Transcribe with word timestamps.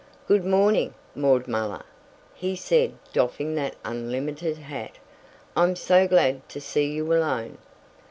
"Good 0.27 0.43
morning, 0.43 0.95
Maud 1.13 1.47
Muller," 1.47 1.83
he 2.33 2.55
said 2.55 2.95
doffing 3.13 3.53
that 3.53 3.75
unlimited 3.85 4.57
hat. 4.57 4.97
"I'm 5.55 5.75
so 5.75 6.07
glad 6.07 6.49
to 6.49 6.59
see 6.59 6.91
you 6.91 7.13
alone." 7.13 7.59